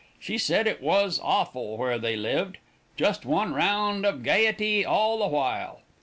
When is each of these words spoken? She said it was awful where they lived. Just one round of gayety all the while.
She 0.19 0.39
said 0.39 0.65
it 0.65 0.81
was 0.81 1.19
awful 1.23 1.77
where 1.77 1.99
they 1.99 2.15
lived. 2.15 2.57
Just 2.97 3.23
one 3.23 3.53
round 3.53 4.03
of 4.03 4.23
gayety 4.23 4.83
all 4.83 5.19
the 5.19 5.27
while. 5.27 5.81